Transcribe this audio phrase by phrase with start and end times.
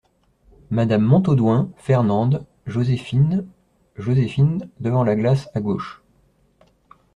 [0.71, 3.45] Madame Montaudoin, Fernande, Joséphine
[3.95, 6.01] Joséphine, devant la glace, à gauche.